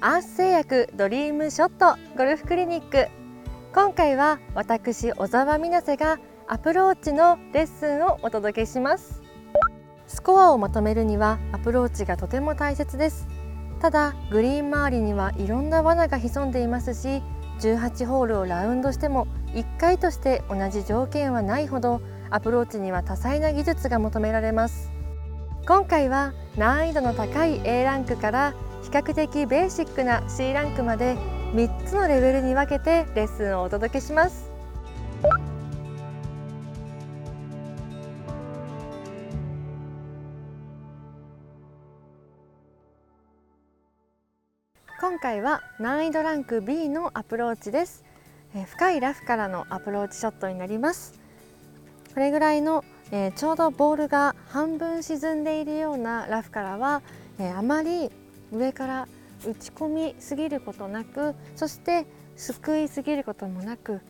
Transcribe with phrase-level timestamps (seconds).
[0.00, 3.08] アース製薬ドリームショットゴルフクリニック。
[3.74, 9.24] 今回は私小澤美奈瀬がアプローチのレッスンをお届けします。
[10.06, 13.26] スコアをまとめるにはアプローチがとても大切です。
[13.80, 17.20] ただグリーン周りにはいろんな罠が潜んでいますし
[17.58, 24.92] 18ホールをラウンドしても1回として同じ条件はないほどアプローチには多彩な技術が求められます。
[25.66, 28.54] 今回は難易度の高い A ランクから
[28.88, 31.14] 比較的ベーシックな C ランクまで
[31.52, 34.50] 3つのレベルに分けてレッスンをお届けします。
[44.98, 48.06] 今回は難易度ランク B のアプローチです。
[48.68, 51.20] 深いラフからのアプローチショットになります。
[52.14, 57.02] これぐらいの、えー、ちょうどボールが半分沈んでいるようなラフからは、
[57.38, 58.10] えー、あまり
[58.52, 59.08] 上から
[59.46, 64.00] 打ち込みすぎることなくそしてすくいすぎることもなく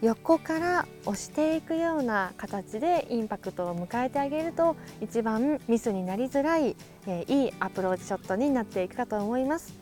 [0.00, 6.76] 横から押していくような形でインパクトを迎えてあげると一番ミスになりづらい、
[7.06, 9.74] えー、いいアプローチショットになっていくかと思います。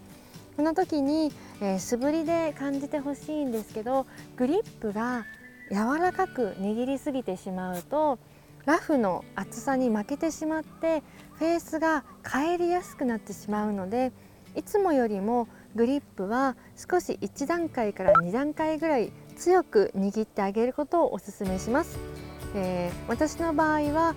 [0.57, 4.07] この時に、えー、素振りで感じてほしいんですけど
[4.37, 5.27] グリップが
[5.71, 8.19] 柔らかく握りすぎてしまうと
[8.67, 11.03] ラフの厚さに負けてしまって
[11.39, 14.13] フェースが返りやすくなってしまうので
[14.57, 21.99] いつもよりもグリップは少し1段階から2段階ぐらい強く握ってあげることをおすすめします、
[22.55, 24.15] えー、私の場合は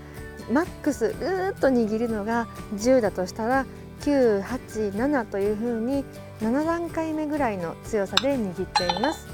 [0.51, 3.65] マックスうーっと握るのが10だとしたら
[4.01, 6.05] 987というふうに
[6.39, 9.27] 7段階目ぐらいの強さで握っています。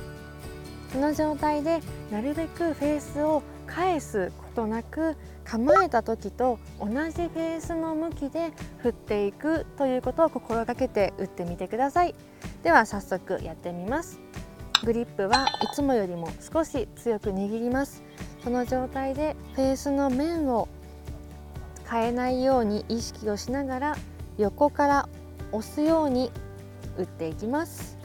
[0.92, 12.16] この状態でなるべくフェースを返すとなく構えた時と同じフェースの向きで振っていくということを心がけて打ってみてください。
[12.64, 14.20] では早速やってみます。
[14.84, 18.02] グリップはいつもよりも少し強く握ります。
[18.44, 20.68] この状態でフェースの面を
[21.90, 23.96] 変えないように意識をしながら
[24.38, 25.10] 横から
[25.52, 26.32] 押すように
[26.98, 27.98] 打っていきます。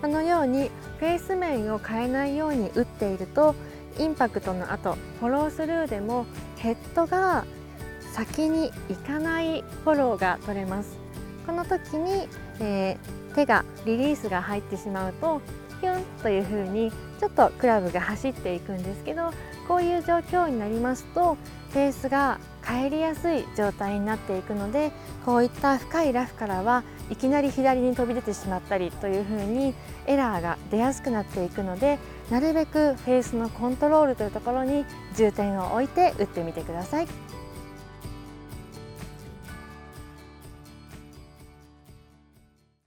[0.00, 3.54] このようにフェース面を変えないように打っていると
[3.98, 6.26] インパクトの後フォロースルーでも
[6.56, 7.44] ヘッドが
[8.12, 10.98] 先に行かないフォローが取れます。
[11.46, 12.28] この時に、
[12.60, 15.40] えー、手がリリースが入ってしまうと
[15.80, 19.32] ヒュンという風にちょっとクラブが走っていくんですけど
[19.66, 21.36] こういう状況になりますと
[21.70, 22.38] フェースが
[22.68, 24.92] 入りやすい状態になっていくので
[25.24, 29.74] こういった深いラフからはいきなり左に飛び出てしまったりというふうに
[30.06, 31.98] エラーが出やすくなっていくので
[32.30, 34.84] なるべくフェースのコントロールというところに
[35.16, 37.08] 重点を置いて打ってみてください。